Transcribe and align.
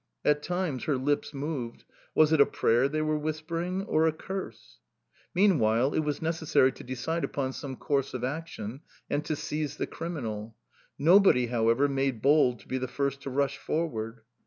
At 0.25 0.41
times 0.41 0.85
her 0.85 0.97
lips 0.97 1.31
moved... 1.31 1.83
Was 2.15 2.33
it 2.33 2.41
a 2.41 2.45
prayer 2.47 2.89
they 2.89 3.03
were 3.03 3.19
whispering, 3.19 3.83
or 3.83 4.07
a 4.07 4.11
curse? 4.11 4.79
Meanwhile 5.35 5.93
it 5.93 5.99
was 5.99 6.23
necessary 6.23 6.71
to 6.71 6.83
decide 6.83 7.23
upon 7.23 7.53
some 7.53 7.75
course 7.75 8.15
of 8.15 8.23
action 8.23 8.81
and 9.11 9.23
to 9.25 9.35
seize 9.35 9.75
the 9.77 9.85
criminal. 9.85 10.55
Nobody, 10.97 11.45
however, 11.45 11.87
made 11.87 12.19
bold 12.19 12.61
to 12.61 12.67
be 12.67 12.79
the 12.79 12.87
first 12.87 13.21
to 13.21 13.29
rush 13.29 13.59
forward. 13.59 14.21